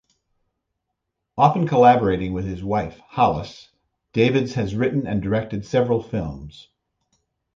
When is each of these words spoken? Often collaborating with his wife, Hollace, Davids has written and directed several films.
Often 1.37 1.67
collaborating 1.67 2.33
with 2.33 2.45
his 2.45 2.63
wife, 2.63 2.97
Hollace, 3.11 3.69
Davids 4.13 4.55
has 4.55 4.73
written 4.73 5.05
and 5.05 5.21
directed 5.21 5.63
several 5.63 6.01
films. 6.01 6.69